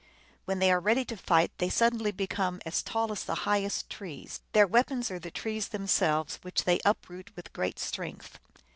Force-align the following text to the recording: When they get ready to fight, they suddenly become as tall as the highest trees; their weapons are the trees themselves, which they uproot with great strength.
When 0.45 0.57
they 0.57 0.69
get 0.69 0.81
ready 0.81 1.05
to 1.05 1.15
fight, 1.15 1.51
they 1.59 1.69
suddenly 1.69 2.09
become 2.11 2.59
as 2.65 2.81
tall 2.81 3.11
as 3.11 3.23
the 3.23 3.35
highest 3.45 3.87
trees; 3.91 4.41
their 4.51 4.65
weapons 4.65 5.11
are 5.11 5.19
the 5.19 5.29
trees 5.29 5.67
themselves, 5.67 6.39
which 6.41 6.63
they 6.63 6.79
uproot 6.83 7.35
with 7.35 7.53
great 7.53 7.77
strength. 7.77 8.39